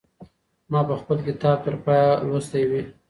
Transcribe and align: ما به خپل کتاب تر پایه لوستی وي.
ما 0.69 0.81
به 0.87 0.95
خپل 1.01 1.17
کتاب 1.27 1.57
تر 1.63 1.75
پایه 1.83 2.09
لوستی 2.27 2.63
وي. 2.69 2.81